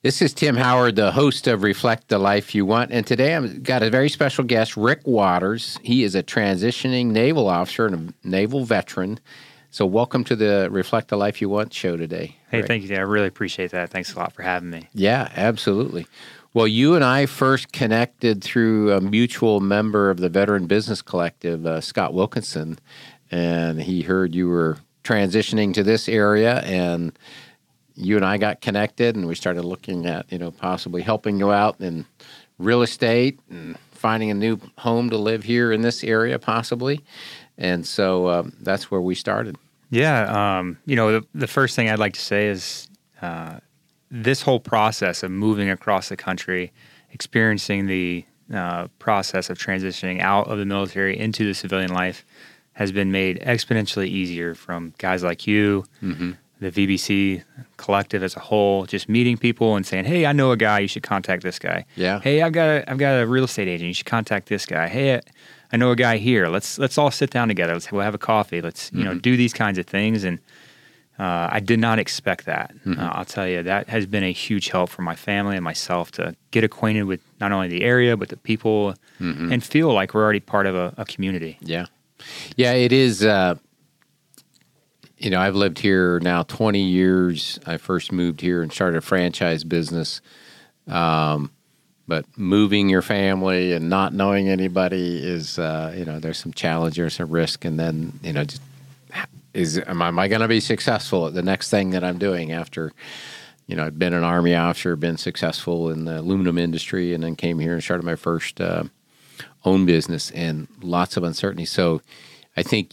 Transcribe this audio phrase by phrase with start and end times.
[0.00, 2.92] This is Tim Howard, the host of Reflect the Life You Want.
[2.92, 5.76] And today I've got a very special guest, Rick Waters.
[5.82, 9.18] He is a transitioning naval officer and a naval veteran.
[9.70, 12.36] So, welcome to the Reflect the Life You Want show today.
[12.48, 12.68] Hey, Rick.
[12.68, 12.94] thank you.
[12.94, 13.90] I really appreciate that.
[13.90, 14.86] Thanks a lot for having me.
[14.94, 16.06] Yeah, absolutely.
[16.54, 21.66] Well, you and I first connected through a mutual member of the Veteran Business Collective,
[21.66, 22.78] uh, Scott Wilkinson,
[23.32, 27.18] and he heard you were transitioning to this area and
[27.98, 31.50] you and I got connected and we started looking at, you know, possibly helping you
[31.50, 32.06] out in
[32.58, 37.00] real estate and finding a new home to live here in this area, possibly.
[37.56, 39.56] And so um, that's where we started.
[39.90, 40.58] Yeah.
[40.58, 42.88] Um, you know, the, the, first thing I'd like to say is
[43.20, 43.58] uh,
[44.10, 46.72] this whole process of moving across the country,
[47.10, 52.24] experiencing the uh, process of transitioning out of the military into the civilian life
[52.74, 55.84] has been made exponentially easier from guys like you.
[56.00, 57.42] Mm-hmm the VBC
[57.76, 60.80] collective as a whole, just meeting people and saying, "Hey, I know a guy.
[60.80, 62.20] You should contact this guy." Yeah.
[62.20, 63.88] Hey, I've got a, I've got a real estate agent.
[63.88, 64.88] You should contact this guy.
[64.88, 65.20] Hey,
[65.72, 66.48] I know a guy here.
[66.48, 67.74] Let's let's all sit down together.
[67.74, 68.60] Let's we'll have a coffee.
[68.60, 69.08] Let's you mm-hmm.
[69.08, 70.24] know do these kinds of things.
[70.24, 70.38] And
[71.18, 72.74] uh, I did not expect that.
[72.86, 73.00] Mm-hmm.
[73.00, 76.10] Uh, I'll tell you that has been a huge help for my family and myself
[76.12, 79.52] to get acquainted with not only the area but the people mm-hmm.
[79.52, 81.58] and feel like we're already part of a, a community.
[81.60, 81.86] Yeah.
[82.56, 83.24] Yeah, it is.
[83.24, 83.56] Uh,
[85.18, 87.58] you know, I've lived here now 20 years.
[87.66, 90.20] I first moved here and started a franchise business.
[90.86, 91.50] Um,
[92.06, 97.14] but moving your family and not knowing anybody is, uh, you know, there's some challenges,
[97.14, 98.62] some risk, and then, you know, just
[99.52, 102.92] is am I, going to be successful at the next thing that I'm doing after,
[103.66, 107.34] you know, I've been an army officer, been successful in the aluminum industry, and then
[107.34, 108.84] came here and started my first uh,
[109.64, 111.64] own business, and lots of uncertainty.
[111.64, 112.00] So,
[112.56, 112.90] I think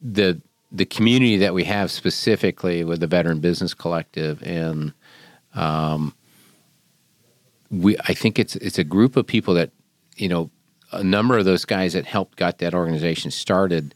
[0.00, 0.40] the
[0.72, 4.94] the community that we have specifically with the Veteran Business Collective, and
[5.54, 6.14] um,
[7.70, 9.70] we I think it's it's a group of people that
[10.16, 10.50] you know
[10.90, 13.94] a number of those guys that helped got that organization started.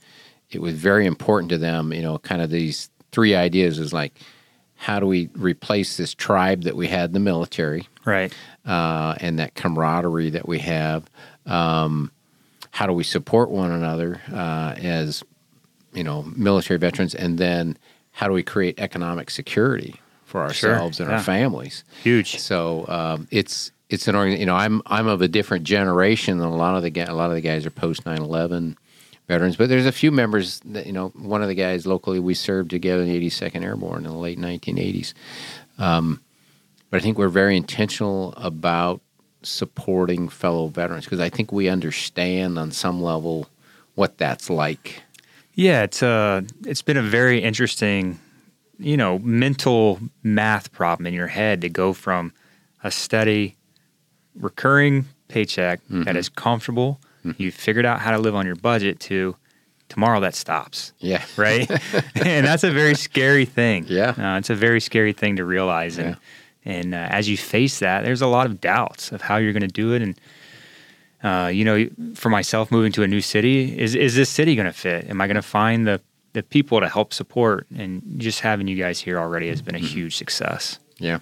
[0.50, 4.18] It was very important to them, you know, kind of these three ideas is like,
[4.76, 8.32] how do we replace this tribe that we had in the military, right,
[8.66, 11.10] uh, and that camaraderie that we have.
[11.46, 12.12] Um,
[12.70, 15.24] how do we support one another uh, as
[15.96, 17.76] you know military veterans, and then
[18.12, 21.18] how do we create economic security for ourselves sure, and yeah.
[21.18, 21.84] our families?
[22.02, 22.38] Huge.
[22.38, 24.38] So um, it's it's an organ.
[24.38, 27.30] You know, I'm I'm of a different generation than a lot of the a lot
[27.30, 28.76] of the guys are post 9/11
[29.28, 31.08] veterans, but there's a few members that you know.
[31.08, 34.38] One of the guys locally we served together in the 82nd Airborne in the late
[34.38, 35.14] 1980s.
[35.78, 36.20] Um,
[36.90, 39.00] but I think we're very intentional about
[39.42, 43.48] supporting fellow veterans because I think we understand on some level
[43.94, 45.02] what that's like.
[45.56, 48.20] Yeah, it's uh it's been a very interesting,
[48.78, 52.32] you know, mental math problem in your head to go from
[52.84, 53.56] a steady
[54.34, 56.02] recurring paycheck mm-hmm.
[56.04, 57.42] that is comfortable, mm-hmm.
[57.42, 59.34] you've figured out how to live on your budget to
[59.88, 60.92] tomorrow that stops.
[60.98, 61.24] Yeah.
[61.36, 61.68] Right?
[62.14, 63.86] and that's a very scary thing.
[63.88, 64.10] Yeah.
[64.10, 66.16] Uh, it's a very scary thing to realize and
[66.64, 66.72] yeah.
[66.72, 69.62] and uh, as you face that, there's a lot of doubts of how you're going
[69.62, 70.20] to do it and
[71.26, 74.66] uh, you know, for myself moving to a new city, is is this city going
[74.66, 75.10] to fit?
[75.10, 76.00] Am I going to find the
[76.32, 77.66] the people to help support?
[77.76, 80.78] And just having you guys here already has been a huge success.
[80.98, 81.18] Yeah.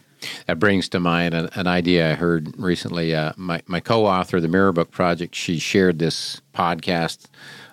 [0.46, 3.14] That brings to mind an, an idea I heard recently.
[3.14, 7.26] Uh, my, my co author, the Mirror Book Project, she shared this podcast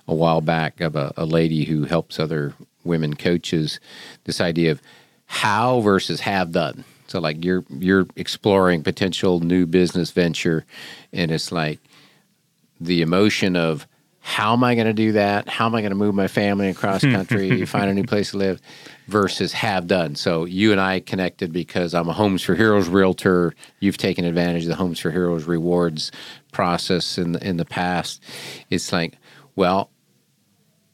[0.07, 2.53] a while back of a, a lady who helps other
[2.83, 3.79] women coaches.
[4.25, 4.81] This idea of
[5.25, 6.83] how versus have done.
[7.07, 10.65] So, like, you're, you're exploring potential new business venture,
[11.11, 11.79] and it's like,
[12.81, 13.87] the emotion of
[14.23, 15.49] how am I going to do that?
[15.49, 18.37] How am I going to move my family across country, find a new place to
[18.37, 18.61] live,
[19.07, 20.15] versus have done.
[20.15, 23.53] So you and I connected because I'm a Homes for Heroes realtor.
[23.79, 26.11] You've taken advantage of the Homes for Heroes rewards
[26.51, 28.23] process in the, in the past.
[28.69, 29.17] It's like,
[29.55, 29.89] well,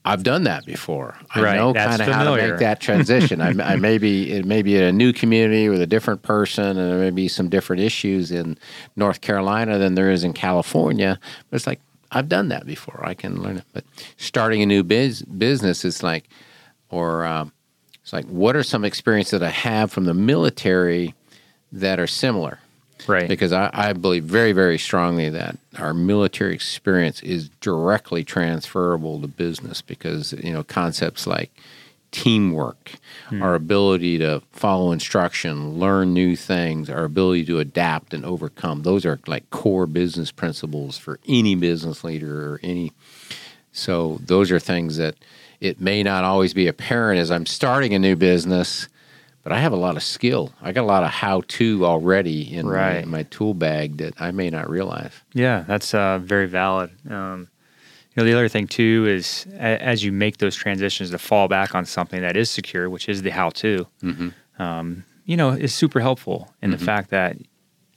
[0.08, 1.18] I've done that before.
[1.36, 3.42] I right, know kind of how to make that transition.
[3.42, 6.66] I, I may be it may be in a new community with a different person,
[6.66, 8.58] and there may be some different issues in
[8.96, 11.20] North Carolina than there is in California.
[11.50, 13.02] But it's like I've done that before.
[13.04, 13.66] I can learn it.
[13.74, 13.84] But
[14.16, 16.30] starting a new biz, business is like,
[16.90, 17.52] or um,
[18.02, 21.16] it's like, what are some experiences that I have from the military
[21.74, 22.60] that are similar?
[23.06, 23.28] Right.
[23.28, 29.28] Because I, I believe very, very strongly that our military experience is directly transferable to
[29.28, 31.52] business because, you know, concepts like
[32.12, 32.94] teamwork,
[33.30, 33.44] Hmm.
[33.44, 39.06] our ability to follow instruction, learn new things, our ability to adapt and overcome, those
[39.06, 42.94] are like core business principles for any business leader or any.
[43.74, 45.16] So those are things that
[45.60, 48.88] it may not always be apparent as I'm starting a new business
[49.48, 50.52] but I have a lot of skill.
[50.62, 54.14] I got a lot of how to already in, my, in my tool bag that
[54.20, 55.14] I may not realize.
[55.32, 56.92] Yeah, that's uh, very valid.
[57.10, 57.48] Um,
[58.10, 61.48] you know, the other thing too is a, as you make those transitions to fall
[61.48, 63.88] back on something that is secure, which is the how-to.
[64.60, 67.38] Um, you know, is super helpful in the fact that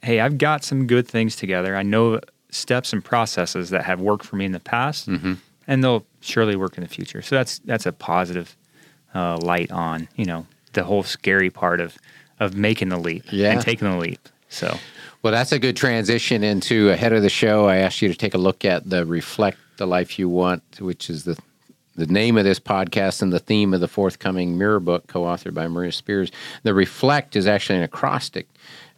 [0.03, 1.75] hey, I've got some good things together.
[1.75, 5.09] I know steps and processes that have worked for me in the past,
[5.67, 7.21] and they'll surely work in the future.
[7.21, 8.55] So that's that's a positive
[9.13, 11.97] uh, light on you know the whole scary part of
[12.39, 13.51] of making the leap Yeah.
[13.51, 14.19] and taking the leap.
[14.49, 14.77] So
[15.21, 17.67] Well, that's a good transition into ahead of the show.
[17.67, 21.09] I asked you to take a look at the Reflect the Life You Want, which
[21.09, 21.37] is the
[21.95, 25.67] the name of this podcast and the theme of the forthcoming mirror book co-authored by
[25.67, 26.31] Maria Spears.
[26.63, 28.47] The Reflect is actually an acrostic,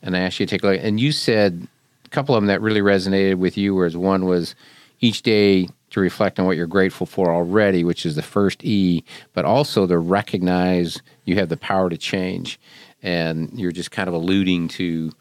[0.04, 0.80] and I asked you to take a look.
[0.82, 1.68] And you said
[2.06, 3.74] a couple of them that really resonated with you.
[3.74, 4.54] Whereas one was
[5.02, 9.04] each day to reflect on what you're grateful for already, which is the first E,
[9.34, 12.60] but also to recognize you have the power to change.
[13.04, 15.12] And you're just kind of alluding to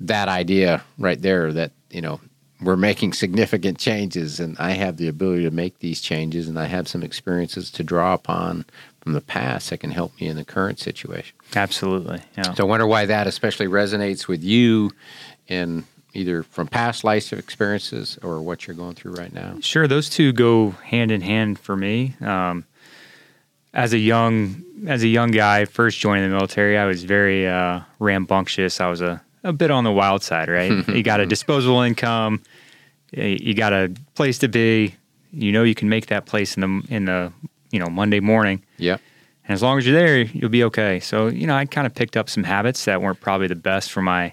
[0.00, 2.20] that idea right there that you know
[2.60, 6.64] we're making significant changes and i have the ability to make these changes and i
[6.64, 8.64] have some experiences to draw upon
[9.00, 12.52] from the past that can help me in the current situation absolutely, yeah.
[12.54, 14.90] so i wonder why that especially resonates with you
[15.46, 20.08] in either from past life experiences or what you're going through right now Sure, those
[20.08, 22.14] two go hand in hand for me.
[22.20, 22.64] Um,
[23.72, 27.80] as a young as a young guy, first joining the military, I was very uh,
[27.98, 28.80] rambunctious.
[28.80, 30.86] I was a, a bit on the wild side, right?
[30.88, 32.42] you got a disposable income,
[33.12, 34.94] you got a place to be.
[35.32, 37.32] You know you can make that place in the in the
[37.70, 39.00] you know Monday morning, yep
[39.46, 41.00] and as long as you're there, you'll be okay.
[41.00, 43.90] So you know I kind of picked up some habits that weren't probably the best
[43.92, 44.32] for my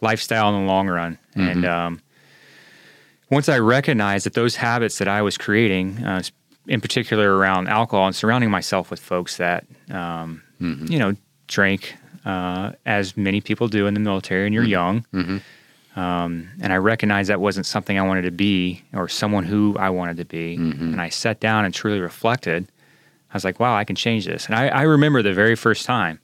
[0.00, 2.00] lifestyle in the long run, and um,
[3.30, 6.22] once I recognized that those habits that I was creating, uh,
[6.66, 10.42] in particular around alcohol and surrounding myself with folks that, um,
[10.90, 11.14] you know,
[11.46, 11.94] drank
[12.24, 15.04] uh, as many people do in the military and you're young.
[15.96, 19.90] Um, and I recognized that wasn't something I wanted to be or someone who I
[19.90, 20.54] wanted to be.
[20.56, 22.68] And I sat down and truly reflected.
[23.32, 24.46] I was like, wow, I can change this.
[24.46, 26.20] And I, I remember the very first time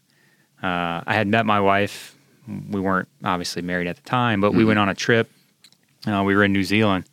[0.63, 2.16] uh, I had met my wife.
[2.47, 4.69] We weren't obviously married at the time, but we mm-hmm.
[4.69, 5.31] went on a trip.
[6.07, 7.05] Uh, we were in New Zealand,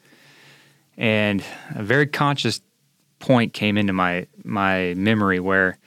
[0.98, 1.44] and
[1.76, 2.62] a very conscious
[3.20, 5.78] point came into my my memory where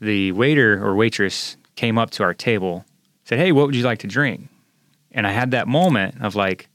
[0.00, 2.84] the waiter or waitress came up to our table,
[3.24, 4.48] said, "Hey, what would you like to drink?"
[5.12, 6.68] And I had that moment of like,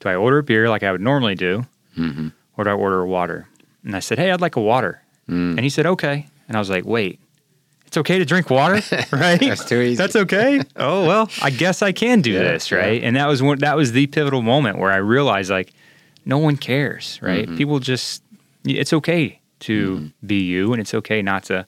[0.00, 1.66] do I order a beer like I would normally do,
[1.96, 2.28] mm-hmm.
[2.56, 3.48] or do I order a water?
[3.84, 5.56] And I said, "Hey, I'd like a water." Mm.
[5.56, 7.20] And he said, "Okay." And I was like, "Wait."
[7.94, 8.80] It's okay to drink water,
[9.12, 9.38] right?
[9.38, 9.94] That's too easy.
[9.94, 10.60] That's okay.
[10.74, 13.00] oh well, I guess I can do Yeah, this, right?
[13.04, 13.58] And that was one.
[13.60, 15.72] That was the pivotal moment where I realized, like,
[16.24, 17.46] no one cares, right?
[17.46, 17.56] Mm-hmm.
[17.56, 18.24] People just,
[18.64, 21.66] it's okay to be you, and it's okay not to,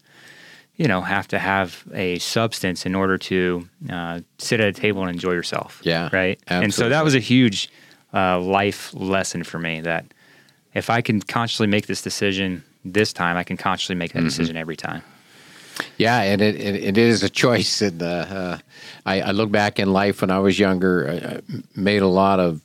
[0.74, 5.02] you know, have to have a substance in order to uh, sit at a table
[5.02, 5.80] and enjoy yourself.
[5.84, 6.40] Yeah, right.
[6.48, 6.64] Absolutely.
[6.64, 7.70] And so that was a huge
[8.12, 10.06] uh, life lesson for me that
[10.74, 14.24] if I can consciously make this decision this time, I can consciously make Mm-hmm.
[14.24, 15.02] that decision every time.
[15.96, 17.82] Yeah, and it, it, it is a choice.
[17.82, 18.58] And uh, uh,
[19.04, 21.40] I, I look back in life when I was younger, I, I
[21.74, 22.60] made a lot of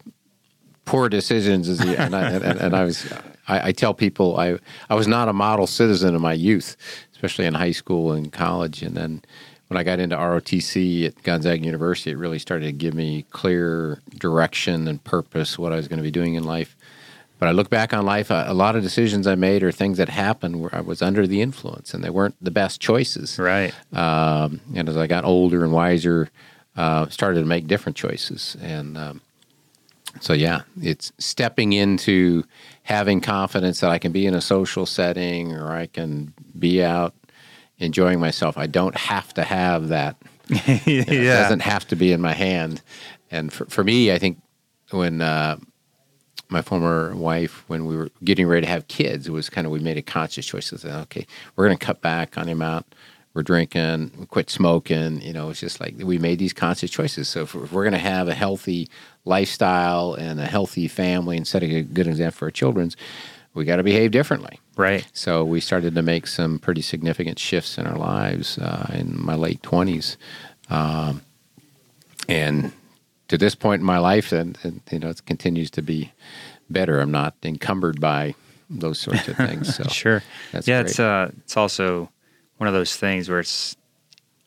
[0.85, 3.11] poor decisions, as and, I, and, and I was.
[3.47, 6.77] I, I tell people I I was not a model citizen in my youth,
[7.13, 9.21] especially in high school and college, and then
[9.71, 14.01] when I got into ROTC at Gonzaga University, it really started to give me clear
[14.17, 16.75] direction and purpose what I was going to be doing in life.
[17.41, 19.98] But I look back on life, a, a lot of decisions I made or things
[19.98, 23.39] that happened where I was under the influence, and they weren't the best choices.
[23.39, 23.74] Right.
[23.91, 26.29] Um, and as I got older and wiser,
[26.77, 28.55] uh, started to make different choices.
[28.62, 29.21] And um,
[30.19, 32.43] so, yeah, it's stepping into
[32.83, 37.15] having confidence that I can be in a social setting or I can be out
[37.79, 38.55] enjoying myself.
[38.55, 40.15] I don't have to have that.
[40.86, 42.83] It doesn't have to be in my hand.
[43.31, 44.39] And for, for me, I think
[44.91, 45.57] when uh,
[46.51, 49.72] my former wife, when we were getting ready to have kids, it was kind of
[49.72, 50.70] we made a conscious choice.
[50.70, 52.86] That, okay, we're going to cut back on the amount
[53.34, 55.22] we're drinking, we quit smoking.
[55.22, 57.29] You know, it's just like we made these conscious choices.
[57.29, 58.89] So if, if we're going to have a healthy
[59.24, 62.98] lifestyle and a healthy family and setting a good example for our children's,
[63.53, 64.60] we got to behave differently.
[64.75, 65.08] Right.
[65.13, 69.36] So we started to make some pretty significant shifts in our lives uh, in my
[69.36, 70.17] late twenties,
[70.70, 71.22] um,
[72.27, 72.74] and
[73.31, 76.11] to this point in my life, and, and you know, it continues to be
[76.69, 77.00] better.
[77.00, 78.35] I'm not encumbered by
[78.69, 79.73] those sorts of things.
[79.75, 80.21] So sure,
[80.51, 80.91] that's yeah, great.
[80.91, 82.09] it's uh, it's also
[82.57, 83.75] one of those things where it's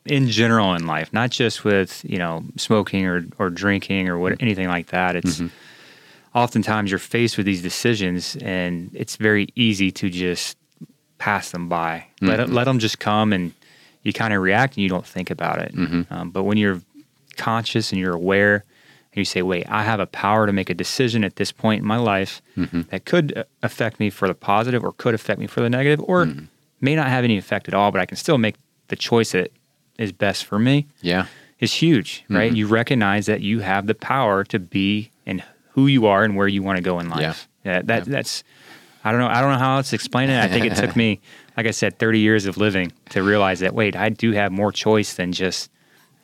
[0.05, 4.33] in general in life, not just with you know smoking or or drinking or what
[4.33, 4.43] Mm-hmm.
[4.43, 5.15] anything like that.
[5.15, 5.41] It's
[6.33, 10.57] oftentimes you're faced with these decisions, and it's very easy to just
[11.17, 12.05] pass them by.
[12.21, 12.51] Let Mm-hmm.
[12.51, 13.51] it, let them just come, and
[14.03, 15.73] you kind of react, and you don't think about it.
[15.73, 16.13] Mm-hmm.
[16.13, 16.81] Um, but when you're
[17.37, 18.63] conscious and you're aware,
[19.15, 21.81] and you say, "Wait, I have a power to make a decision at this point
[21.81, 22.81] in my life Mm-hmm.
[22.89, 26.01] that could uh, affect me for the positive, or could affect me for the negative,
[26.07, 26.45] or Mm-hmm.
[26.81, 28.55] may not have any effect at all, but I can still make
[28.89, 29.51] the choice that
[29.97, 31.25] is best for me." yeah,
[31.59, 32.47] is huge, right?
[32.49, 32.55] Mm-hmm.
[32.57, 35.41] You recognize that you have the power to be and
[35.71, 37.47] who you are and where you want to go in life.
[37.63, 38.13] Yeah, that Yeah.
[38.13, 38.43] that's
[39.05, 39.27] I don't know.
[39.27, 40.43] I don't know how else to explain it.
[40.43, 41.21] I think it took me,
[41.55, 43.73] like I said, 30 years of living to realize that.
[43.75, 45.69] Wait, I do have more choice than just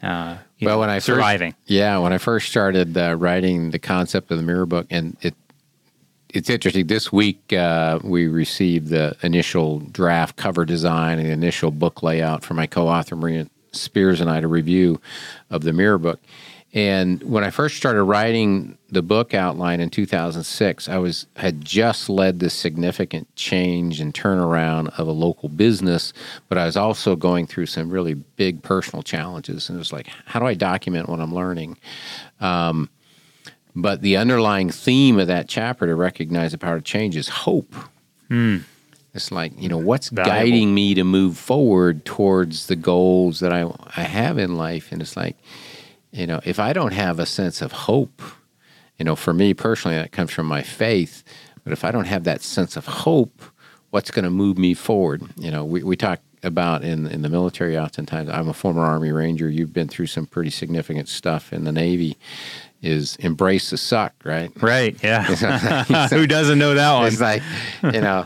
[0.04, 1.56] uh, well, know, when I first- surviving.
[1.66, 5.36] yeah, when I first started uh, writing the concept of the mirror book, and it
[6.34, 6.88] it's interesting.
[6.88, 12.44] This week uh, we received the initial draft cover design and the initial book layout
[12.44, 15.02] for my co-author Maria Spears and I to review
[15.50, 16.22] of the mirror book.
[16.74, 22.10] And when I first started writing the book outline in 2006, I was had just
[22.10, 26.14] led this significant change and turnaround of a local business,
[26.48, 29.68] but I was also going through some really big personal challenges.
[29.68, 31.78] And it was like, how do I document what I'm learning?
[32.40, 32.90] Um,
[33.76, 37.76] but the underlying theme of that chapter to recognize the power of change is hope.
[39.14, 40.40] It's like, you know, what's Valuable.
[40.40, 44.92] guiding me to move forward towards the goals that I, I have in life?
[44.94, 45.36] And it's like,
[46.12, 48.22] you know, if I don't have a sense of hope,
[48.98, 51.24] you know, for me personally, that comes from my faith.
[51.64, 53.42] But if I don't have that sense of hope,
[53.92, 55.24] what's going to move me forward?
[55.38, 58.30] You know, we, we talk about in, in the military oftentimes.
[58.30, 59.50] I'm a former Army Ranger.
[59.50, 62.18] You've been through some pretty significant stuff in the Navy.
[62.82, 64.52] Is embrace the suck, right?
[64.60, 64.98] Right.
[65.04, 65.24] Yeah.
[66.10, 67.08] Who doesn't know that one?
[67.08, 67.44] It's like,
[67.84, 68.26] you know,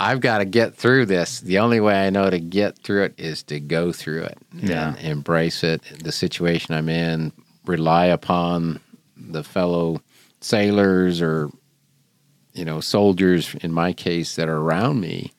[0.00, 1.40] I've got to get through this.
[1.40, 4.94] The only way I know to get through it is to go through it Yeah.
[4.96, 5.82] and embrace it.
[6.02, 7.32] The situation I'm in,
[7.66, 8.80] rely upon
[9.16, 10.00] the fellow
[10.40, 11.50] sailors or,
[12.54, 15.32] you know, soldiers in my case that are around me.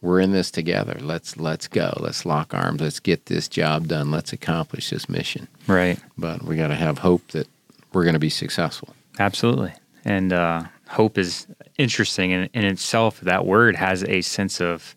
[0.00, 0.96] We're in this together.
[1.00, 1.96] Let's let's go.
[2.00, 2.80] Let's lock arms.
[2.80, 4.10] Let's get this job done.
[4.12, 5.48] Let's accomplish this mission.
[5.66, 5.98] Right.
[6.16, 7.48] But we got to have hope that
[7.92, 8.94] we're going to be successful.
[9.18, 9.72] Absolutely.
[10.04, 13.20] And uh, hope is interesting in, in itself.
[13.20, 14.94] That word has a sense of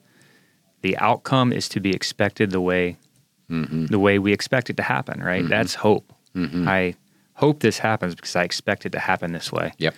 [0.81, 2.97] the outcome is to be expected the way
[3.87, 5.21] the way we expect it to happen.
[5.21, 5.47] Right.
[5.47, 6.11] That's hope.
[6.67, 6.95] I
[7.33, 9.73] hope this happens because I expect it to happen this way.
[9.77, 9.95] Yep.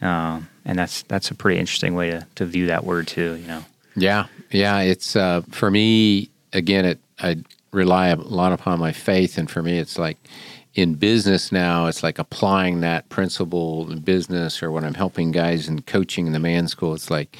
[0.00, 3.36] Um, and that's that's a pretty interesting way to, to view that word too.
[3.36, 3.64] You know.
[3.96, 4.80] Yeah, yeah.
[4.80, 6.84] It's uh, for me again.
[6.84, 7.38] It I
[7.72, 10.18] rely a lot upon my faith, and for me, it's like
[10.78, 11.86] in business now.
[11.86, 16.32] It's like applying that principle in business, or when I'm helping guys and coaching in
[16.32, 16.94] the man school.
[16.94, 17.36] It's like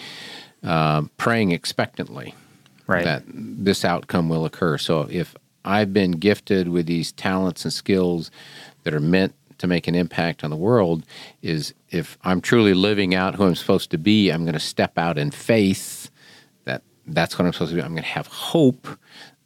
[0.65, 2.35] uh, praying expectantly
[2.89, 3.05] Right.
[3.05, 4.79] that this outcome will occur.
[4.79, 8.31] So if I've been gifted with these talents and skills
[8.85, 11.05] that are meant to make an impact on the world,
[11.43, 14.97] is if I'm truly living out who I'm supposed to be, I'm going to step
[14.97, 16.11] out in faith
[16.65, 17.83] that that's what I'm supposed to do.
[17.83, 18.89] I'm going to have hope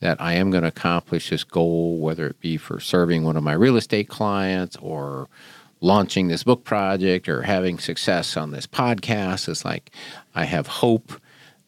[0.03, 3.45] that I am going to accomplish this goal, whether it be for serving one of
[3.45, 5.29] my real estate clients or
[5.81, 9.49] launching this book project or having success on this podcast.
[9.49, 9.91] It's like
[10.35, 11.13] I have hope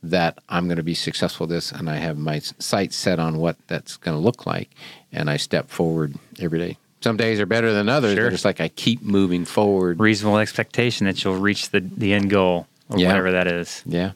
[0.03, 3.57] that I'm going to be successful this and I have my sights set on what
[3.69, 4.69] that's going to look like
[5.13, 6.77] and I step forward every day.
[7.03, 8.27] Some days are better than others, Sure.
[8.27, 10.01] but it's like I keep moving forward.
[10.01, 13.09] Reasonable expectation that you'll reach the, the end goal or Yeah.
[13.09, 13.83] whatever that is.
[13.87, 14.13] Yeah.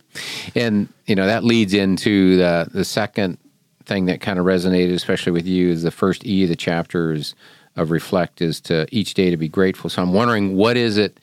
[0.57, 3.39] And, you know, that leads into the, the second
[3.89, 7.35] thing that kind of resonated, especially with you, is the first E of the chapters
[7.75, 9.89] of reflect is to each day to be grateful.
[9.89, 11.19] So I'm wondering what is it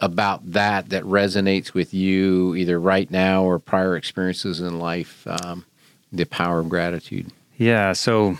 [0.00, 5.64] about that that resonates with you either right now or prior experiences in life, um,
[6.12, 7.32] the power of gratitude.
[7.56, 7.92] Yeah.
[7.92, 8.36] So,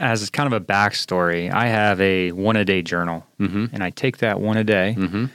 [0.00, 3.66] as kind of a backstory, I have a one a day journal, mm-hmm.
[3.72, 5.26] and I take that one a day, mm-hmm.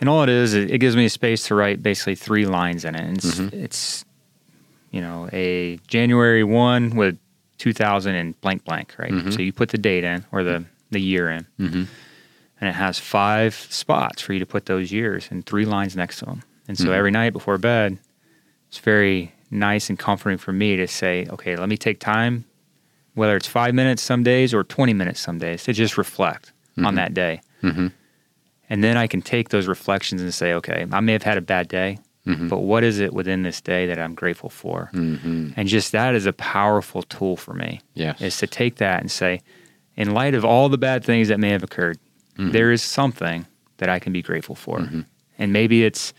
[0.00, 2.84] and all it is, it, it gives me a space to write basically three lines
[2.84, 3.02] in it.
[3.02, 3.56] And it's, mm-hmm.
[3.56, 4.04] it's,
[4.90, 7.18] you know, a January one with
[7.58, 9.10] 2000 and blank blank, right?
[9.10, 9.30] Mm-hmm.
[9.30, 11.84] So you put the date in or the the year in, mm-hmm.
[12.60, 16.18] and it has five spots for you to put those years and three lines next
[16.20, 16.42] to them.
[16.66, 16.92] And so mm-hmm.
[16.94, 17.98] every night before bed,
[18.68, 22.44] it's very nice and comforting for me to say, okay, let me take time,
[23.14, 26.52] whether it's five minutes some days or 20 minutes some days, to just reflect
[26.84, 27.40] on that day.
[27.62, 27.92] Mhm.
[28.70, 31.42] And then I can take those reflections and say, okay, I may have had a
[31.42, 31.98] bad day,
[32.48, 34.90] but what is it within this day that I'm grateful for?
[34.92, 35.50] Mm-hmm.
[35.56, 38.20] And just that is a powerful tool for me Yes.
[38.20, 39.40] is to take that and say,
[39.96, 41.98] in light of all the bad things that may have occurred,
[42.36, 43.46] there is something
[43.78, 44.88] that I can be grateful for.
[45.38, 46.12] And maybe it's,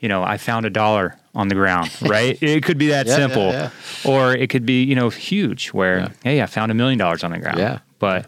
[0.00, 2.36] you know, I found a dollar on the ground, right?
[2.42, 3.50] it could be that Yeah, yeah, simple.
[3.52, 3.70] yeah.
[4.04, 6.08] Or it could be, you know, huge where, Yeah.
[6.24, 7.58] hey, I found a million dollars on the ground.
[7.58, 7.78] Yeah.
[8.00, 8.26] But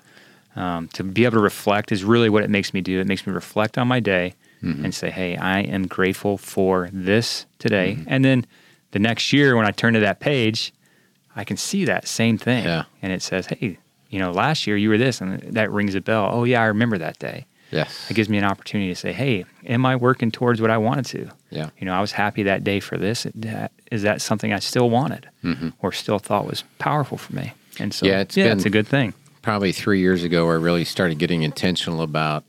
[0.55, 3.01] um, to be able to reflect is really what it makes me do.
[3.01, 4.85] It makes me reflect on my day Mm-hmm.
[4.85, 7.97] and say, hey, I am grateful for this today.
[7.99, 8.05] Mm-hmm.
[8.07, 8.47] And then
[8.93, 10.73] the next year, when I turn to that page,
[11.35, 12.65] I can see that same thing.
[12.65, 12.85] Yeah.
[13.03, 13.79] And it says, hey,
[14.11, 16.29] you know, last year you were this, and that rings a bell.
[16.33, 17.47] Oh, yeah, I remember that day.
[17.71, 18.09] Yes.
[18.11, 21.07] It gives me an opportunity to say, hey, am I working towards what I wanted
[21.07, 21.31] to?
[21.51, 21.71] Yeah.
[21.79, 23.27] You know, I was happy that day for this.
[23.91, 25.29] Is that something I still wanted
[25.81, 27.55] or still thought was powerful for me?
[27.81, 28.13] And so, Mm-hmm.
[28.13, 29.15] Yeah, it's yeah, been- it's a good thing.
[29.41, 32.45] Probably three years ago, I really started getting intentional about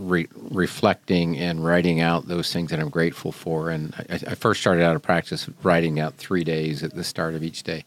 [0.00, 3.70] re- reflecting and writing out those things that I'm grateful for.
[3.70, 7.34] And I, I first started out of practice writing out three days at the start
[7.34, 7.84] of each day.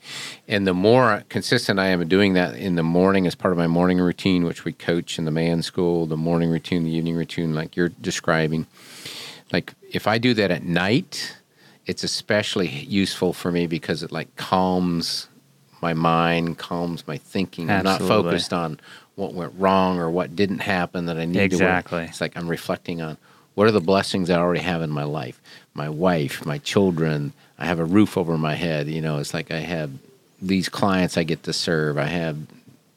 [0.48, 3.58] And the more consistent I am in doing that in the morning as part of
[3.58, 7.16] my morning routine, which we coach in the man school, the morning routine, the evening
[7.16, 8.68] routine, like you're describing,
[9.52, 11.38] like if I do that at night,
[11.86, 15.28] it's especially useful for me because it like calms
[15.84, 17.70] my mind, calms my thinking.
[17.70, 18.80] I'm not focused on
[19.16, 21.44] what went wrong or what didn't happen that I need to.
[21.44, 22.00] Exactly.
[22.02, 22.10] work.
[22.10, 23.18] It's like I'm reflecting on
[23.56, 25.40] what are the blessings I already have in my life,
[25.74, 27.34] my wife, my children.
[27.60, 28.88] I have a roof over my head.
[28.88, 29.92] You know, it's like I have
[30.42, 31.98] these clients I get to serve.
[31.98, 32.38] I have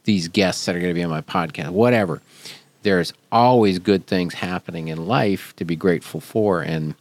[0.05, 1.71] these guests that are going to be on my podcast.
[1.71, 2.23] Whatever.
[2.83, 6.95] There's always good things happening in life to be grateful for, and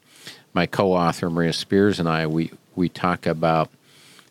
[0.51, 3.69] my co-author Maria Spears and I we we talk about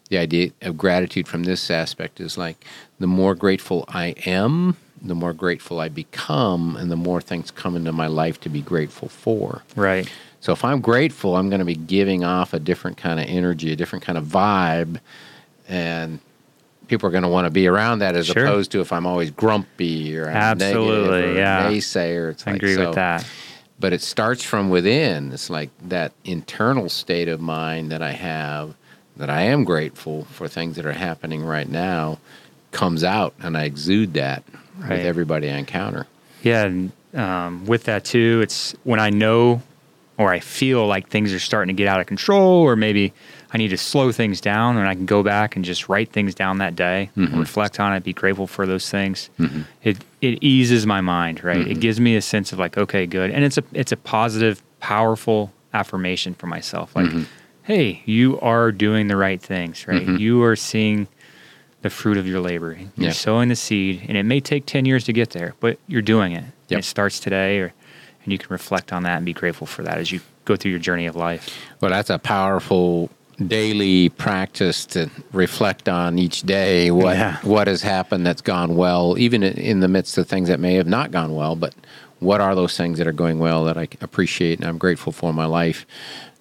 [0.09, 2.65] the idea of gratitude from this aspect is like
[2.99, 7.77] the more grateful I am, the more grateful I become, and the more things come
[7.77, 9.63] into my life to be grateful for.
[9.77, 10.11] Right.
[10.41, 13.73] So if I'm grateful, I'm going to be giving off a different kind of energy,
[13.73, 15.01] a different kind of vibe,
[15.69, 16.21] and
[16.89, 18.45] people are going to want to be around that as Sure.
[18.45, 21.71] opposed to if I'm always grumpy or I'm Absolutely, negative or yeah.
[21.71, 22.31] naysayer.
[22.31, 23.27] It's I like, agree so- with that.
[23.81, 25.33] but it starts from within.
[25.33, 28.75] It's like that internal state of mind that I have
[29.17, 32.19] that I am grateful for things that are happening right now
[32.75, 34.45] comes out and I exude that
[34.79, 34.91] Right.
[34.91, 36.07] with everybody I encounter.
[36.43, 39.63] Yeah, and um, with that too, it's when I know
[40.17, 43.13] or I feel like things are starting to get out of control, or maybe
[43.53, 46.35] I need to slow things down, and I can go back and just write things
[46.37, 47.39] down that day, mm-hmm.
[47.39, 49.31] reflect on it, be grateful for those things.
[49.39, 49.63] Mm-hmm.
[49.83, 51.57] It it eases my mind, right?
[51.57, 51.81] It mm-hmm.
[51.81, 55.53] gives me a sense of like, okay, good, and it's a it's a positive, powerful
[55.73, 57.11] affirmation for myself, like,
[57.63, 60.07] hey, you are doing the right things, right?
[60.07, 61.09] You are seeing
[61.85, 62.73] the fruit of your labor.
[62.97, 63.13] You're Yeah.
[63.13, 66.33] sowing the seed, and it may take 10 years to get there, but you're doing
[66.33, 66.39] it.
[66.39, 66.79] And Yep.
[66.81, 67.75] it starts today, or,
[68.25, 70.71] and you can reflect on that and be grateful for that as you go through
[70.71, 71.55] your journey of life.
[71.83, 73.11] Well, that's a powerful
[73.49, 77.37] daily practice to reflect on each day what Yeah.
[77.43, 80.75] what has happened that's gone well, even in- in the midst of things that may
[80.77, 81.55] have not gone well.
[81.55, 81.75] But
[82.19, 85.29] what are those things that are going well that I appreciate and I'm grateful for
[85.29, 85.85] in my life?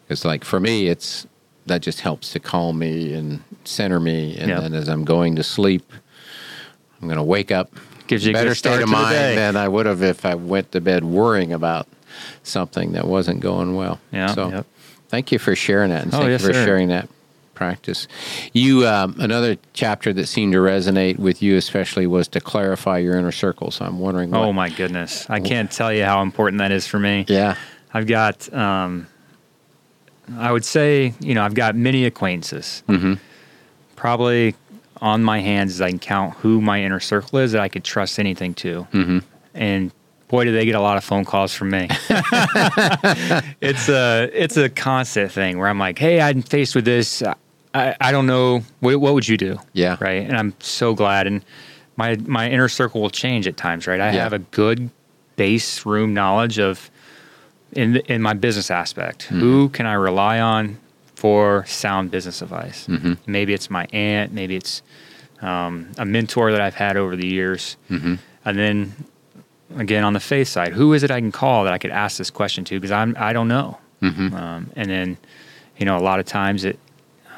[0.08, 1.28] Because, like for me, it's
[1.66, 4.60] that just helps to calm me and center me, and Yeah.
[4.60, 5.92] then as I'm going to sleep,
[7.02, 7.72] I'm going to wake up
[8.08, 10.82] Gives you a better state of mind than I would have if I went to
[10.82, 11.88] bed worrying about
[12.44, 14.00] something that wasn't going well.
[14.12, 14.66] Yeah, So yep.
[15.10, 16.04] thank you for sharing that.
[16.04, 16.66] And Oh, thank yes, you for sir.
[16.66, 17.08] sharing that
[17.56, 18.08] practice.
[18.52, 23.16] You um, another chapter that seemed to resonate with you especially was to clarify your
[23.18, 23.72] inner circle.
[23.72, 24.32] So I'm wondering.
[24.32, 25.30] What, Oh my goodness.
[25.30, 27.26] I can't tell you how important that is for me.
[27.30, 27.56] Yeah.
[27.94, 29.08] I've got, um,
[30.38, 32.84] I would say, you know, I've got many acquaintances.
[32.88, 33.20] Mhm.
[33.96, 34.56] Probably
[35.02, 37.84] on my hands as I can count who my inner circle is that I could
[37.84, 38.88] trust anything to.
[38.94, 39.20] Mm-hmm.
[39.54, 39.92] And
[40.30, 41.88] boy, do they get a lot of phone calls from me.
[43.62, 47.22] it's a it's a constant thing where I'm like, hey, I'm faced with this.
[47.76, 49.58] I, I don't know what, what would you do?
[49.74, 49.98] Yeah.
[50.00, 50.22] Right.
[50.28, 51.28] And I'm so glad.
[51.28, 51.44] And
[51.98, 53.88] my my inner circle will change at times.
[53.88, 54.00] Right.
[54.00, 54.24] I Yeah.
[54.24, 54.90] have a good
[55.36, 56.90] base room knowledge of
[57.76, 59.26] in in my business aspect.
[59.26, 59.40] Mm-hmm.
[59.40, 60.78] Who can I rely on
[61.16, 62.88] for sound business advice?
[62.88, 63.14] Mm-hmm.
[63.28, 64.34] Maybe it's my aunt.
[64.34, 64.82] Maybe it's
[65.42, 67.78] um, a mentor that I've had over the years.
[67.90, 68.16] Mm-hmm.
[68.46, 68.94] And then
[69.78, 72.18] again on the faith side, who is it I can call that I could ask
[72.18, 72.80] this question to?
[72.80, 73.78] Because I'm I don't know.
[74.02, 74.34] Mm-hmm.
[74.36, 75.18] Um, and then
[75.78, 76.80] you know a lot of times it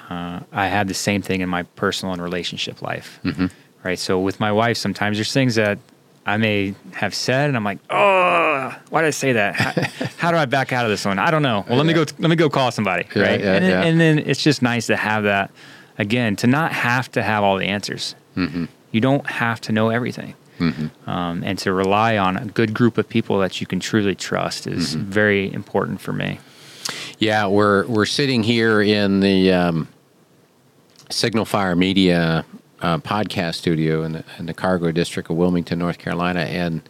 [0.10, 3.20] uh, I have the same thing in my personal and relationship life.
[3.24, 3.48] Mm-hmm.
[3.84, 4.00] Right.
[4.00, 5.78] So with my wife, sometimes there's things that
[6.26, 8.55] I may have said, and I'm like, oh,
[8.90, 9.56] why did I say that?
[9.56, 11.20] How, how do I back out of this one?
[11.20, 11.66] I don't know.
[11.68, 12.06] Well, let me go.
[12.20, 13.08] Let me go call somebody.
[13.16, 13.40] Yeah, right.
[13.40, 13.84] yeah, and, then, yeah.
[13.84, 15.52] and then it's just nice to have that
[15.98, 18.16] again to not have to have all the answers.
[18.36, 18.66] Mm-hmm.
[18.92, 20.36] You don't have to know everything.
[20.58, 24.68] Um, and to rely on a good group of people that you can truly trust
[24.68, 25.10] is Mm-hmm.
[25.10, 26.40] very important for me.
[27.20, 29.88] Yeah, we're we're sitting here in the um,
[31.10, 32.46] Signal Fire Media
[32.82, 36.82] uh, podcast studio in the, in the Cargo District of Wilmington, North Carolina, and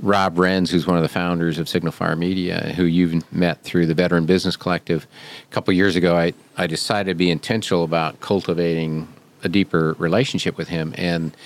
[0.00, 3.86] Rob Renz, who's one of the founders of Signal Fire Media, who you've met through
[3.86, 5.06] the Veteran Business Collective.
[5.50, 9.08] A couple years ago, I, I decided to be intentional about cultivating
[9.42, 11.36] a deeper relationship with him and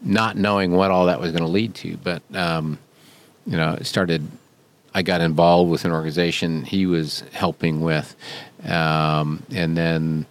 [0.00, 1.96] not knowing what all that was going to lead to.
[1.96, 2.78] But, um,
[3.46, 4.26] you know, it started,
[4.94, 8.14] I got involved with an organization he was helping with.
[8.64, 10.26] Um, and then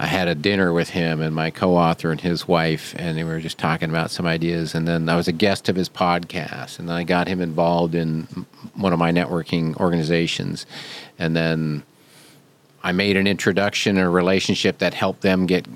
[0.00, 3.38] I had a dinner with him and my co-author and his wife, and we were
[3.38, 4.74] just talking about some ideas.
[4.74, 7.94] And then I was a guest of his podcast, and then I got him involved
[7.94, 8.22] in
[8.74, 10.64] one of my networking organizations,
[11.18, 11.82] and then
[12.82, 15.66] I made an introduction, a relationship that helped them get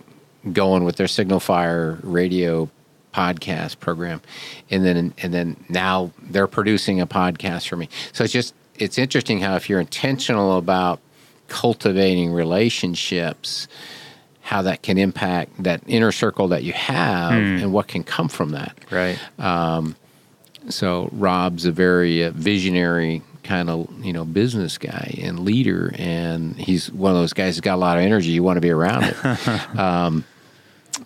[0.55, 2.71] going with their Signal Fire radio
[3.13, 4.23] podcast program,
[4.71, 7.91] and then and then now they're producing a podcast for me.
[8.15, 11.01] So it's just it's interesting how if you're intentional about
[11.49, 13.69] cultivating relationships
[14.45, 17.57] how that can impact that inner circle that you have Hmm.
[17.63, 18.77] and what can come from that.
[18.91, 19.19] Right.
[20.71, 26.57] So Rob's a very uh, visionary kind of you know business guy and leader, and
[26.57, 28.31] he's one of those guys who's got a lot of energy.
[28.31, 29.79] You want to be around it.
[29.79, 30.25] um,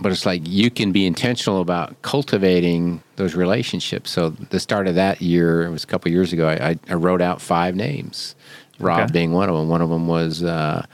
[0.01, 4.11] but it's like you can be intentional about cultivating those relationships.
[4.13, 6.47] So the start of that year, it was a couple years ago.
[6.49, 8.37] I, I, I wrote out five names,
[8.79, 9.13] Rob Okay.
[9.13, 9.69] being one of them.
[9.69, 10.87] One of them was uh,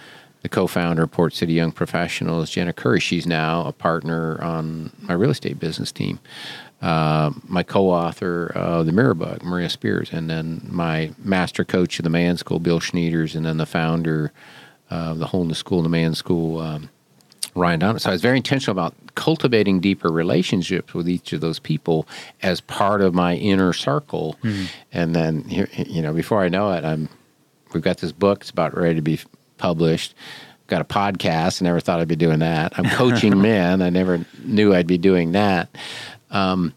[0.45, 3.01] the co-founder of Port City Young Professionals, Jenna Curry.
[3.01, 6.21] She's now a partner on my real estate business team.
[6.83, 12.03] Uh, my co-author of the Mirror Book, Maria Spears, and then my master coach of
[12.03, 14.33] the Man School, Bill Schneiders, and then the founder
[14.91, 16.91] of the Wholeness School, the Man School, um,
[17.55, 18.01] Ryan Donovan.
[18.01, 22.07] So I was very intentional about cultivating deeper relationships with each of those people
[22.43, 24.37] as part of my inner circle.
[24.93, 27.09] And then, here, you know, before I know it, I'm
[27.73, 28.43] we've got this book.
[28.43, 29.21] It's about ready to be
[29.65, 30.15] published.
[30.67, 31.63] Got a podcast.
[31.63, 32.79] I never thought I'd be doing that.
[32.79, 33.81] I'm coaching men.
[33.81, 35.75] I never knew I'd be doing that.
[36.31, 36.75] Um,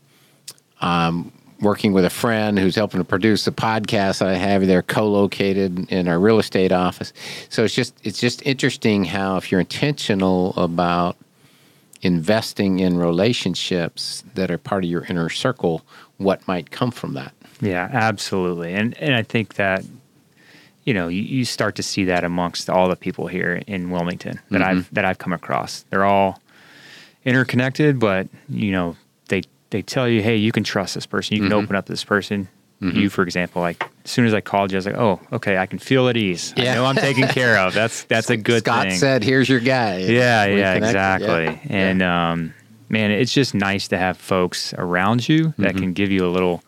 [0.80, 4.65] I'm working with a friend who's helping to produce the podcast I have.
[4.65, 7.12] They're co-located in our real estate office.
[7.50, 11.17] So it's just it's just interesting how if you're intentional about
[12.04, 15.82] investing in relationships that are part of your inner circle,
[16.17, 17.34] what might come from that.
[17.60, 18.73] Yeah, absolutely.
[18.73, 19.84] And and I think that
[20.88, 24.39] you know, you, you start to see that amongst all the people here in Wilmington
[24.52, 24.80] that mm-hmm.
[24.80, 25.84] I've that I've come across.
[25.89, 26.41] They're all
[27.26, 28.95] interconnected, but you know,
[29.28, 31.36] they they tell you, "Hey, you can trust this person.
[31.36, 31.65] You can mm-hmm.
[31.65, 32.47] open up to this person."
[32.82, 33.00] Mm-hmm.
[33.00, 35.58] You, for example, like as soon as I called you, I was like, "Oh, okay,
[35.58, 36.54] I can feel at ease.
[36.56, 36.71] Yeah.
[36.71, 37.73] I know I'm taken care of.
[37.73, 40.86] That's that's a good Scott thing." Scott said, "Here's your guy." Yeah, We yeah, connected.
[40.86, 41.45] exactly.
[41.45, 41.78] Yeah.
[41.78, 42.54] And um,
[42.88, 46.63] man, it's just nice to have folks around you that can give you a little.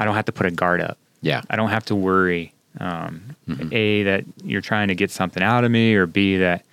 [0.00, 0.98] I don't have to put a guard up.
[1.20, 2.51] yeah, I don't have to worry.
[2.80, 3.36] Um,
[3.70, 6.64] A that you're trying to get something out of me, or B that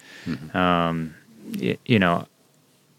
[0.53, 1.13] um,
[1.59, 2.25] y- you know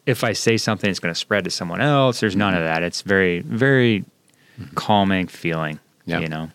[0.07, 2.21] if I say something, it's going to spread to someone else.
[2.21, 2.83] There's none of that.
[2.83, 4.05] It's very, very
[4.75, 5.79] calming feeling.
[6.05, 6.19] Yeah.
[6.21, 6.51] You know.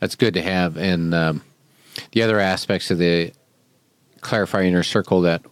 [0.00, 0.76] That's good to have.
[0.76, 1.42] And um,
[2.10, 3.32] the other aspects of the
[4.20, 5.42] clarify inner circle that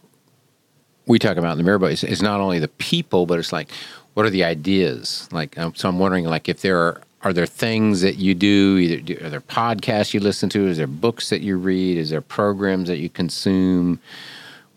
[1.05, 3.69] we talk about in the mirror is, is not only the people, but it's like
[4.13, 5.29] what are the ideas?
[5.31, 8.77] Like, um, so I'm wondering, like, if there are are there things that you do?
[8.77, 10.67] Either do, are there podcasts you listen to?
[10.67, 11.97] Is there books that you read?
[11.97, 13.99] Is there programs that you consume?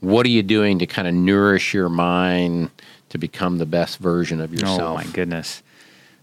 [0.00, 2.70] What are you doing to kind of nourish your mind
[3.08, 4.80] to become the best version of yourself?
[4.80, 5.62] Oh my goodness,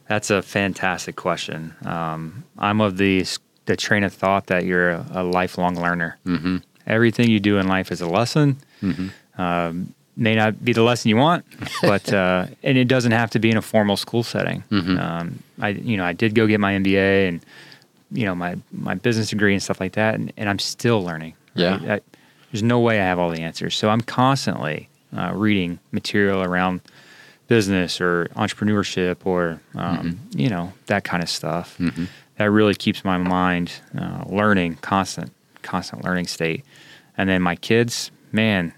[0.07, 1.73] that's a fantastic question.
[1.85, 3.25] Um, I'm of the
[3.65, 6.17] the train of thought that you're a, a lifelong learner.
[6.25, 6.57] Mm-hmm.
[6.85, 8.57] Everything you do in life is a lesson.
[9.37, 11.43] Um, may not be the lesson you want,
[11.81, 14.63] but uh, and it doesn't have to be in a formal school setting.
[14.71, 17.45] Um, I you know I did go get my MBA and
[18.11, 21.33] you know my my business degree and stuff like that, and, and I'm still learning.
[21.55, 21.71] Yeah.
[21.71, 21.89] right?
[21.89, 22.01] I,
[22.51, 26.81] there's no way I have all the answers, so I'm constantly uh, reading material around
[27.47, 31.77] business or entrepreneurship or um, you know that kind of stuff.
[32.37, 35.31] That really keeps my mind uh, learning, constant,
[35.61, 36.63] constant learning state.
[37.17, 38.73] And then my kids, man,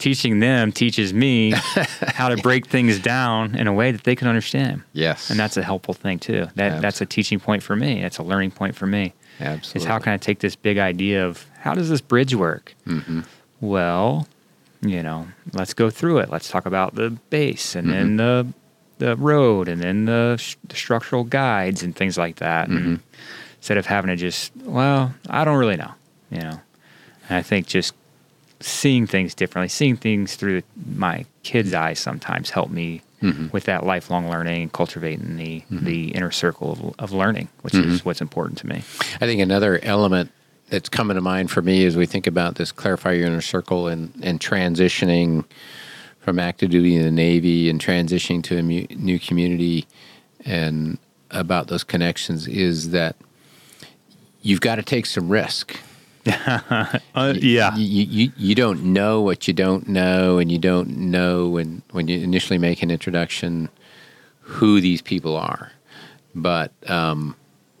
[0.00, 1.52] teaching them teaches me
[2.16, 4.82] how to break things down in a way that they can understand.
[4.92, 6.48] Yes, And that's a helpful thing too.
[6.56, 8.02] That that's a teaching point for me.
[8.02, 9.14] That's a learning point for me.
[9.38, 9.82] absolutely.
[9.82, 12.74] Is how can I take this big idea of how does this bridge work?
[12.86, 13.20] Mm-hmm.
[13.60, 14.26] Well,
[14.80, 16.30] you know, let's go through it.
[16.30, 18.46] Let's talk about the base and then the
[18.98, 22.68] the road and then the, sh- the structural guides and things like that.
[22.68, 23.00] And
[23.56, 25.92] instead of having to just, well, I don't really know,
[26.30, 26.60] you know.
[27.28, 27.94] And I think just
[28.60, 30.62] seeing things differently, seeing things through
[30.94, 33.48] my kids' eyes sometimes help me mm-hmm.
[33.52, 35.84] with that lifelong learning and cultivating the mm-hmm.
[35.84, 38.08] the inner circle of, of learning, which is mm-hmm.
[38.08, 38.76] what's important to me.
[39.20, 40.30] I think another element
[40.68, 43.88] that's coming to mind for me as we think about this clarify your inner circle
[43.88, 45.44] and, and transitioning
[46.20, 49.86] from active duty in the Navy and transitioning to a mu- new community
[50.44, 50.98] and
[51.30, 53.16] about those connections is that
[54.42, 55.78] you've got to take some risk.
[57.14, 57.74] Uh, yeah.
[57.76, 62.08] You, you, you don't know what you don't know, and you don't know when, when
[62.08, 63.68] you initially make an introduction
[64.40, 65.72] who these people are.
[66.34, 67.34] But um,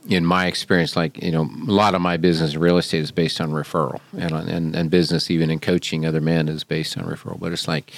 [0.08, 3.12] in my experience, like, you know, a lot of my business in real estate is
[3.12, 7.04] based on referral, and, and, and business, even in coaching other men, is based on
[7.04, 7.38] referral.
[7.38, 7.92] But it's like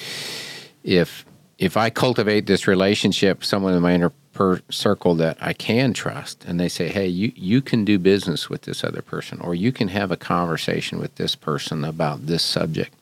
[0.83, 1.25] if
[1.57, 6.43] if I cultivate this relationship, someone in my inner per circle that I can trust,
[6.45, 9.71] and they say, "Hey, you you can do business with this other person, or you
[9.71, 12.93] can have a conversation with this person about this subject."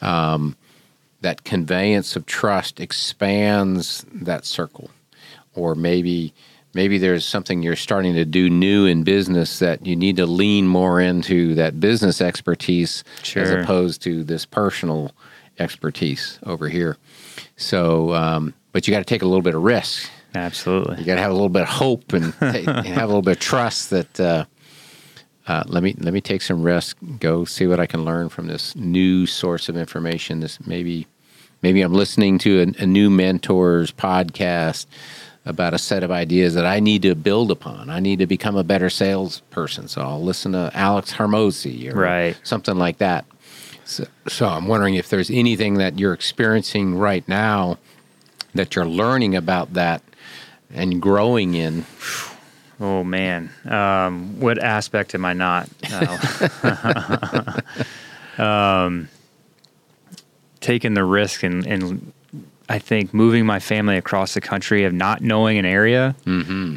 [0.00, 0.56] Um,
[1.20, 4.90] that conveyance of trust expands that circle,
[5.54, 6.32] or maybe
[6.74, 10.66] maybe there's something you're starting to do new in business that you need to lean
[10.66, 13.42] more into that business expertise Sure.
[13.42, 15.12] as opposed to this personal
[15.58, 16.96] expertise over here.
[17.56, 20.08] So, um, but you got to take a little bit of risk.
[20.98, 23.32] You got to have a little bit of hope and, and have a little bit
[23.36, 24.44] of trust that uh,
[25.46, 28.46] uh, let me let me take some risk, go see what I can learn from
[28.46, 30.40] this new source of information.
[30.40, 31.06] This maybe
[31.62, 34.86] maybe I'm listening to a, a new mentor's podcast
[35.44, 37.90] about a set of ideas that I need to build upon.
[37.90, 42.36] I need to become a better salesperson, so I'll listen to Alex Hormozi or Right.
[42.44, 43.24] something like that.
[43.84, 47.78] So, so I'm wondering if there's anything that you're experiencing right now
[48.54, 50.02] that you're learning about that
[50.74, 51.84] and growing in.
[52.80, 55.68] Oh man, um, what aspect am I not?
[58.38, 59.08] Um,
[60.60, 62.12] taking the risk and, and
[62.68, 66.14] I think moving my family across the country of not knowing an area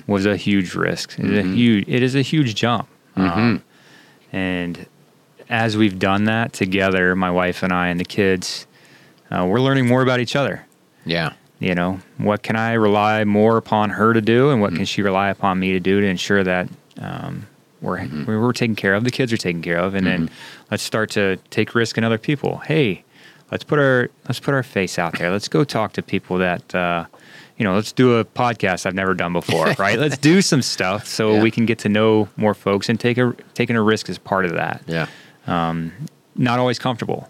[0.06, 1.18] was a huge risk.
[1.18, 1.86] It is a huge.
[1.88, 2.90] It is a huge jump.
[3.16, 3.64] Um,
[4.34, 4.86] and
[5.50, 8.68] as we've done that together, my wife and I and the kids,
[9.32, 10.66] uh, we're learning more about each other
[11.06, 11.34] Yeah.
[11.60, 15.02] You know what can i rely more upon her to do and what can she
[15.02, 16.68] rely upon me to do to ensure that
[17.00, 17.48] um,
[17.82, 20.30] we're, we're taken care of the kids are taken care of and then
[20.72, 22.58] let's start to take risk in other people.
[22.60, 23.04] Hey
[23.52, 25.30] let's put our let's put our face out there.
[25.30, 27.06] Let's go talk to people that uh,
[27.58, 30.00] you know let's do a podcast i've never done before right?
[30.00, 31.44] Let's do some stuff so Yeah.
[31.44, 34.46] we can get to know more folks and take a taking a risk is part
[34.46, 34.82] of that.
[34.88, 35.08] Yeah.
[35.48, 37.30] not always comfortable,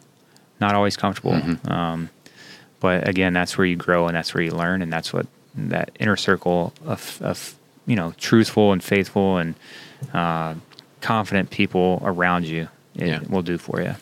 [0.61, 1.39] not always comfortable.
[1.67, 2.09] Um,
[2.86, 5.89] but again, that's where you grow and that's where you learn, and that's what that
[6.00, 7.56] inner circle of, of
[7.88, 9.56] you know truthful and faithful and
[10.13, 10.54] uh,
[11.02, 13.21] confident people around you Yeah.
[13.28, 13.95] will do for you.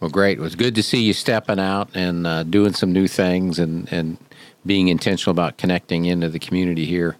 [0.00, 0.36] Well, great.
[0.36, 3.90] It was good to see you stepping out and uh, doing some new things and,
[3.90, 4.18] and
[4.66, 7.16] being intentional about connecting into the community here.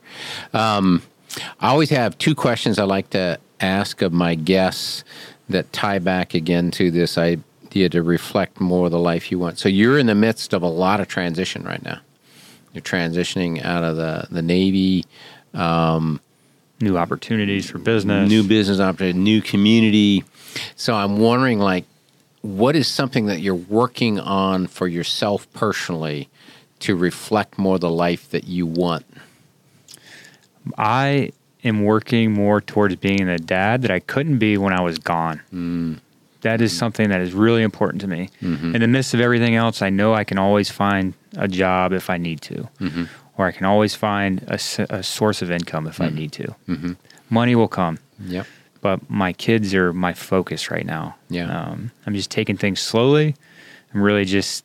[0.53, 1.01] Um,
[1.61, 5.03] I always have two questions I like to ask of my guests
[5.49, 7.17] that tie back again to this
[7.77, 9.59] idea to reflect more of the life you want.
[9.59, 12.01] So you're in the midst of a lot of transition right now.
[12.73, 15.05] You're transitioning out of the, the Navy,
[15.53, 16.21] um,
[16.81, 18.29] New opportunities for business.
[18.29, 20.25] new business opportunity, new community.
[20.75, 21.87] So I'm wondering, like,
[22.43, 26.29] what is something that you're working on for yourself personally
[26.81, 29.07] to reflect more the life that you want?
[30.77, 31.33] I
[31.65, 35.41] am working more towards being the dad that I couldn't be when I was gone.
[35.51, 35.95] Hmm.
[36.47, 38.31] That is something that is really important to me.
[38.41, 38.75] Mm-hmm.
[38.75, 42.09] In the midst of everything else, I know I can always find a job if
[42.09, 43.05] I need to, mm-hmm.
[43.37, 46.17] or I can always find a source of income if I mm-hmm.
[46.17, 46.97] need to.
[47.31, 48.47] Money will come, Yep.
[48.81, 51.17] but my kids are my focus right now.
[51.29, 51.51] Yeah.
[51.51, 53.35] Um, I'm just taking things slowly.
[53.93, 54.65] I'm really just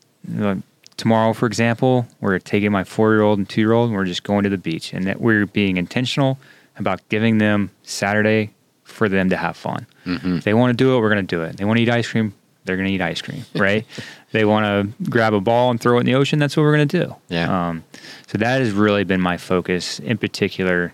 [0.98, 4.06] tomorrow, for example, we're taking my four year old and two year old and we're
[4.06, 6.38] just going to the beach, and that we're being intentional
[6.78, 8.52] about giving them Saturday
[8.84, 9.88] for them to have fun.
[10.06, 11.58] If they want to do it, we're going to do it.
[11.58, 12.34] They want to eat ice cream,
[12.66, 13.86] they're going to eat ice cream, right?
[14.32, 16.76] they want to grab a ball and throw it in the ocean, that's what we're
[16.76, 17.16] going to do.
[17.30, 17.70] Yeah.
[17.70, 17.84] Um,
[18.28, 20.94] so that has really been my focus, in particular,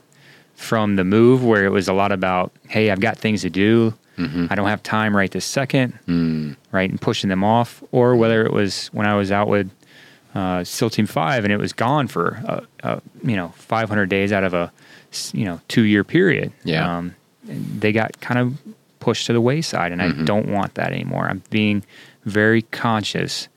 [0.55, 3.93] from the move where it was a lot about, hey, I've got things to do.
[4.19, 5.93] I don't have time right this second,
[6.71, 9.69] right, and pushing them off, or whether it was when I was out with
[10.33, 14.43] uh, Team Five and it was gone for uh, uh, you know 500 days out
[14.43, 14.71] of a,
[15.33, 16.51] you know two year period.
[16.63, 16.97] Yeah.
[16.97, 18.57] um, they got kind of
[19.07, 20.25] pushed to the wayside, and I mm-hmm.
[20.25, 21.29] don't want that anymore.
[21.29, 21.81] I'm being
[22.25, 23.47] very conscious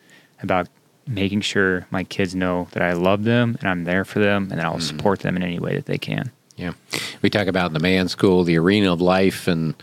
[0.45, 0.69] about
[1.09, 4.61] making sure my kids know that I love them and I'm there for them, and
[4.61, 4.83] that I'll mm-hmm.
[4.83, 6.31] support them in any way that they can.
[6.55, 6.75] Yeah.
[7.21, 9.75] We talk about the man school, the arena of life, and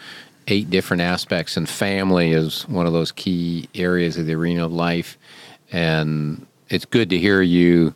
[0.47, 4.71] eight different aspects, and family is one of those key areas of the arena of
[4.71, 5.17] life.
[5.69, 7.93] And it's good to hear you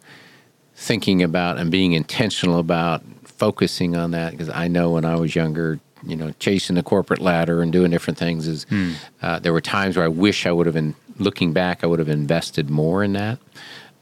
[0.76, 5.38] thinking about and being intentional about focusing on that because I know when I was
[5.38, 8.66] younger, you know, chasing the corporate ladder and doing different things is
[9.22, 12.00] uh, there were times where I wish I would have been looking back, I would
[12.00, 13.40] have invested more in that.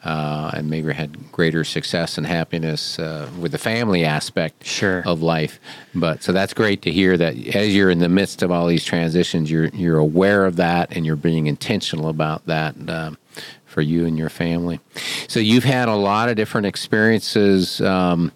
[0.01, 5.03] uh, and maybe had greater success and happiness uh, with the family aspect Sure.
[5.05, 5.59] of life.
[5.93, 8.85] But so that's great to hear that as you're in the midst of all these
[8.85, 12.75] transitions, you're you're aware of that and you're being intentional about that.
[12.89, 13.17] Um,
[13.65, 14.79] for you and your family.
[15.27, 18.31] So you've had a lot of different experiences um,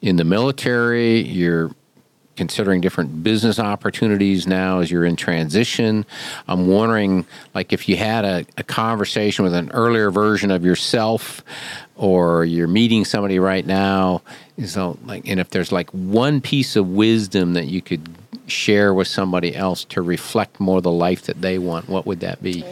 [0.00, 1.20] in the military.
[1.20, 1.70] You're
[2.38, 6.06] considering different business opportunities now as you're in transition.
[6.46, 11.42] I'm wondering, like, if you had a, a conversation with an earlier version of yourself,
[11.96, 14.22] or you're meeting somebody right now,
[14.64, 18.08] so like, and if there's like one piece of wisdom that you could
[18.46, 22.42] share with somebody else to reflect more the life that they want, what would that
[22.42, 22.64] be?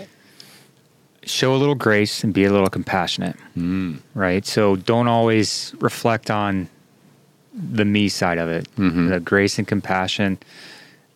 [1.25, 3.37] show a little grace and be a little compassionate.
[3.59, 3.99] Mm.
[4.15, 4.47] Right.
[4.47, 6.69] So don't always reflect on
[7.57, 8.69] the me side of it.
[8.77, 9.09] Mhm.
[9.11, 10.39] The grace and compassion.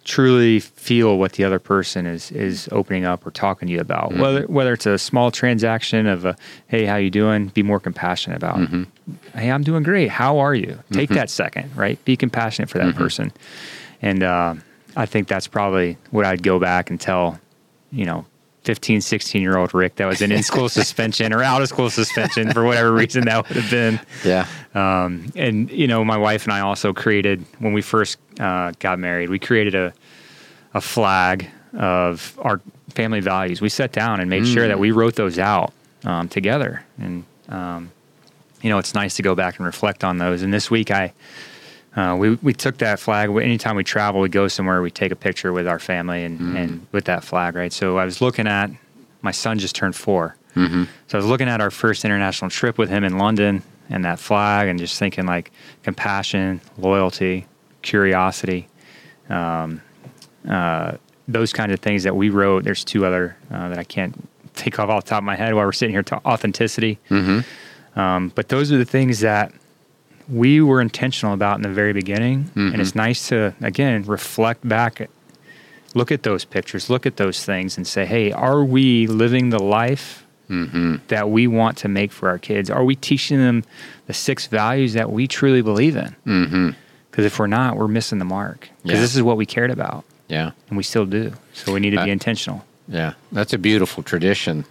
[0.02, 4.10] Truly feel what the other person is is opening up or talking to you about.
[4.10, 4.20] Mm-hmm.
[4.20, 6.36] Whether whether it's a small transaction of a
[6.68, 7.48] hey, how you doing?
[7.48, 8.56] Be more compassionate about.
[8.56, 8.82] Mm-hmm.
[9.38, 10.08] Hey, I'm doing great.
[10.08, 10.78] How are you?
[10.90, 12.02] Take that second, right?
[12.06, 12.98] Be compassionate for that Mm-hmm.
[12.98, 13.32] person.
[14.00, 14.54] And uh,
[14.96, 17.38] I think that's probably what I'd go back and tell,
[17.92, 18.24] you know,
[18.64, 21.90] 15, 16 year old Rick that was in in school suspension or out of school
[21.90, 24.00] suspension for whatever reason that would have been.
[24.24, 24.46] Yeah.
[24.74, 28.98] Um, and you know, my wife and I also created when we first uh, got
[28.98, 29.30] married.
[29.30, 29.92] We created a
[30.74, 33.60] a flag of our family values.
[33.60, 35.72] We sat down and made sure that we wrote those out
[36.04, 36.84] um, together.
[36.98, 37.90] And um,
[38.62, 40.42] you know, it's nice to go back and reflect on those.
[40.42, 41.12] And this week, I
[41.96, 43.30] uh, we we took that flag.
[43.30, 46.86] Anytime we travel, we go somewhere, we take a picture with our family and and
[46.92, 47.72] with that flag, right?
[47.72, 48.70] So I was looking at
[49.22, 50.84] my son just turned 4 Mm-hmm.
[51.06, 54.18] so I was looking at our first international trip with him in London and that
[54.18, 55.52] flag and just thinking like
[55.84, 57.46] compassion, loyalty,
[57.82, 58.66] curiosity,
[59.28, 59.80] um,
[60.48, 60.92] uh,
[61.28, 62.64] those kind of things that we wrote.
[62.64, 64.14] There's two other uh, that I can't
[64.54, 66.02] think of off the top of my head while we're sitting here.
[66.04, 67.98] To authenticity, Mm-hmm.
[68.00, 69.52] um, but those are the things that
[70.30, 75.08] we were intentional about in the very beginning, and it's nice to again reflect back,
[75.94, 79.62] look at those pictures, look at those things, and say, "Hey, are we living the
[79.62, 80.96] life Mm-hmm.
[81.06, 82.70] that we want to make for our kids?
[82.70, 83.62] Are we teaching them
[84.08, 86.16] the six values that we truly believe in?
[86.26, 86.70] Mm-hmm.
[87.08, 88.68] Because if we're not, we're missing the mark.
[88.82, 89.00] Because Yeah.
[89.00, 90.50] this is what we cared about, Yeah.
[90.68, 91.34] and we still do.
[91.54, 92.64] So we need to be Uh, intentional.
[92.88, 94.64] Yeah, that's a beautiful tradition.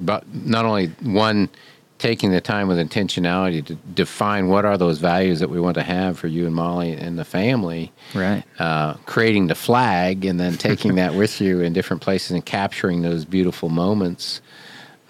[0.00, 1.50] But not only one,
[1.98, 5.82] taking the time with intentionality to define what are those values that we want to
[5.82, 8.44] have for you and Molly and the family, Right.
[8.60, 13.02] uh, creating the flag and then taking that with you in different places and capturing
[13.02, 14.40] those beautiful moments.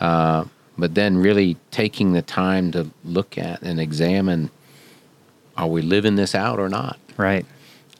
[0.01, 0.44] Uh,
[0.79, 4.51] but then really taking the time to look at and examine
[5.57, 6.98] are we living this out or not?
[7.16, 7.44] Right.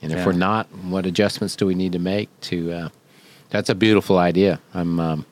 [0.01, 0.25] And if Yeah.
[0.25, 2.71] we're not, what adjustments do we need to make to?
[2.71, 2.89] Uh,
[3.49, 4.59] that's a beautiful idea.
[4.73, 4.99] I'm.
[4.99, 5.25] Um,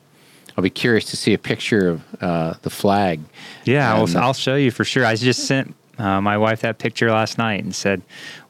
[0.57, 3.19] I'll be curious to see a picture of uh, the flag.
[3.63, 5.05] Yeah, And, I'll, I'll show you for sure.
[5.05, 8.01] I just sent uh, my wife that picture last night and said,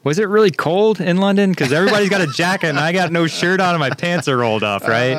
[0.04, 1.50] "Was it really cold in London?
[1.50, 4.36] Because everybody's got a jacket and I got no shirt on and my pants are
[4.36, 5.14] rolled up, right?"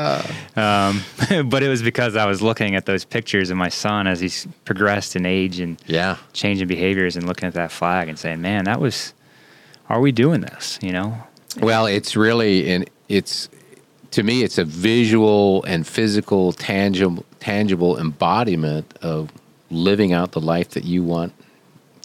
[0.55, 1.01] Um,
[1.49, 4.47] but it was because I was looking at those pictures of my son as he's
[4.65, 6.17] progressed in age and Yeah.
[6.33, 9.13] changing behaviors and looking at that flag and saying, "Man, that was.
[9.89, 10.77] Are we doing this?
[10.83, 11.17] You know?
[11.59, 13.49] Well, it's really and it's
[14.11, 19.31] to me, it's a visual and physical, tangible, tangible embodiment of
[19.69, 21.33] living out the life that you want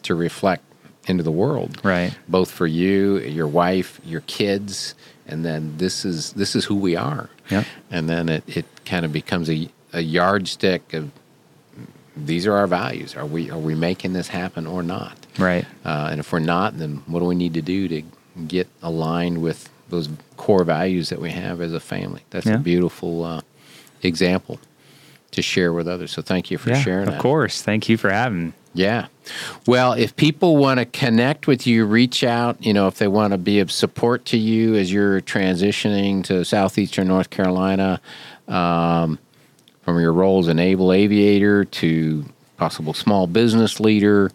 [0.02, 0.62] to reflect
[1.06, 1.80] into the world.
[1.84, 2.16] Right.
[2.28, 4.94] both for you, your wife, your kids,
[5.26, 7.30] and then this is this is who we are.
[7.50, 7.64] Yep.
[7.90, 11.10] And then it, it kind of becomes a, a yardstick of
[12.16, 13.16] these are our values.
[13.16, 15.26] Are we are we making this happen or not?
[15.38, 15.64] Right.
[15.84, 18.02] Uh, and if we're not, then what do we need to do to
[18.46, 22.22] get aligned with those core values that we have as a family?
[22.30, 22.54] That's Yeah.
[22.54, 23.40] a beautiful uh,
[24.02, 24.58] example
[25.32, 26.12] to share with others.
[26.12, 26.80] So thank you for yeah.
[26.82, 27.20] sharing Of that.
[27.20, 27.62] course.
[27.62, 28.52] Thank you for having.
[28.72, 29.06] Yeah.
[29.66, 33.32] Well, if people want to connect with you, reach out, you know, if they want
[33.32, 38.00] to be of support to you as you're transitioning to Southeastern North Carolina,
[38.48, 39.18] um,
[39.82, 42.24] from your role as an able aviator to
[42.56, 44.30] possible small business leader,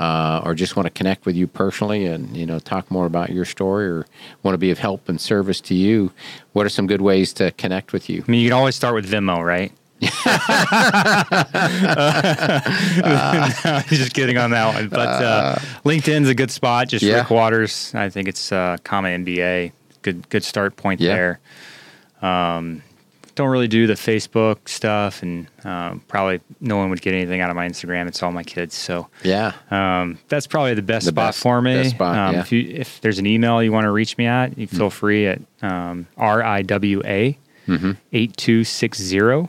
[0.00, 3.30] uh, or just want to connect with you personally and, you know, talk more about
[3.30, 4.06] your story or
[4.42, 6.10] want to be of help and service to you,
[6.54, 8.24] what are some good ways to connect with you?
[8.26, 9.70] I mean, you can always start with Venmo, right?
[13.64, 14.88] No, just kidding on that one.
[14.88, 16.88] But uh, LinkedIn's a good spot.
[16.88, 17.16] Just Yeah.
[17.18, 17.92] Rick Waters.
[17.94, 19.72] I think it's uh, comma MBA.
[20.02, 21.14] Good good start point Yeah.
[22.20, 22.28] there.
[22.30, 22.82] Um,
[23.40, 27.48] don't really do the Facebook stuff, and um, probably no one would get anything out
[27.48, 28.06] of my Instagram.
[28.06, 29.52] It's all my kids, so Yeah.
[29.70, 31.88] um, that's probably the best The spot best- for me.
[31.88, 32.40] spot, um, yeah.
[32.40, 35.26] If you if there's an email you want to reach me at, you feel free
[35.26, 37.36] at um, riwa
[38.12, 39.48] eight two six zero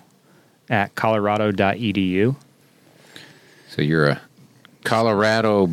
[0.69, 2.35] at colorado.edu.
[3.69, 4.21] So you're a
[4.85, 5.67] Colorado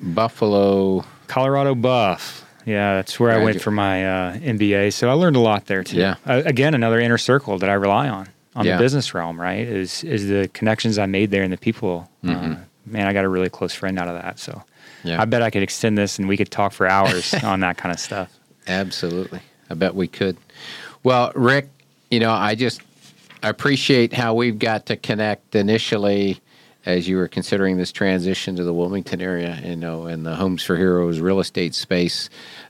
[0.00, 1.04] Buffalo.
[1.26, 2.43] Colorado Buff.
[2.64, 4.92] Yeah, that's where I went for my uh, MBA.
[4.92, 5.98] So I learned a lot there too.
[5.98, 6.16] Yeah.
[6.26, 8.76] Uh, again, another inner circle that I rely on on Yeah.
[8.76, 9.40] the business realm.
[9.40, 9.66] Right?
[9.66, 12.08] Is is the connections I made there and the people.
[12.26, 12.56] Uh,
[12.86, 14.38] man, I got a really close friend out of that.
[14.38, 15.08] So Mm-hmm.
[15.08, 15.20] Yeah.
[15.20, 17.92] I bet I could extend this and we could talk for hours on that kind
[17.92, 18.32] of stuff.
[18.66, 19.40] Absolutely.
[19.68, 20.38] I bet we could.
[21.02, 21.68] Well, Rick,
[22.10, 22.80] you know, I just
[23.42, 26.40] I appreciate how we've got to connect initially
[26.86, 30.62] as you were considering this transition to the Wilmington area, you know, and the Homes
[30.62, 32.28] for Heroes real estate space.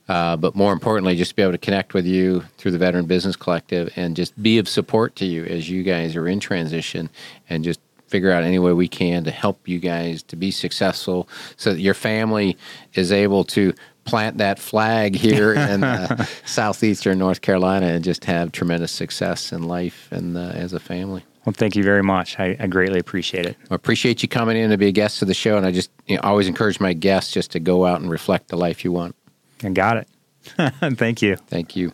[0.09, 3.07] Uh, but more importantly, just to be able to connect with you through the Veteran
[3.07, 7.11] Business Collective and just be of support to you as you guys are in transition
[7.49, 11.29] and just figure out any way we can to help you guys to be successful
[11.57, 12.57] so that your family
[12.93, 13.73] is able to
[14.05, 19.65] plant that flag here in uh, southeastern North Carolina and just have tremendous success in
[19.65, 21.25] life and uh, as a family.
[21.45, 22.39] Well, thank you very much.
[22.39, 23.57] I, I greatly appreciate it.
[23.71, 25.91] I appreciate you coming in to be a guest of the show, and I just
[26.07, 28.93] you know, always encourage my guests just to go out and reflect the life you
[28.93, 29.15] want.
[29.63, 30.09] I got it.
[30.97, 31.37] thank you.
[31.37, 31.93] Thank you.